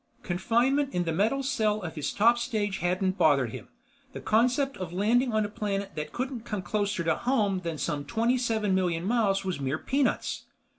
[0.23, 3.67] _Confinement in the metal cell of his top stage hadn't bothered him.
[4.13, 8.05] The concept of landing on a planet that couldn't come closer to home than some
[8.05, 10.45] twenty seven million miles was mere peanuts.